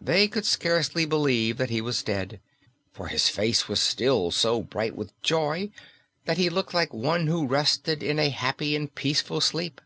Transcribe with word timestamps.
They 0.00 0.28
could 0.28 0.44
scarcely 0.46 1.06
believe 1.06 1.56
that 1.56 1.70
he 1.70 1.80
was 1.80 2.04
dead, 2.04 2.38
for 2.92 3.08
his 3.08 3.28
face 3.28 3.66
was 3.66 3.80
still 3.80 4.30
so 4.30 4.62
bright 4.62 4.94
with 4.94 5.12
joy 5.22 5.72
that 6.24 6.38
he 6.38 6.48
looked 6.48 6.72
like 6.72 6.94
one 6.94 7.26
who 7.26 7.48
rested 7.48 8.00
in 8.00 8.20
a 8.20 8.28
happy 8.28 8.76
and 8.76 8.94
peaceful 8.94 9.40
sleep. 9.40 9.80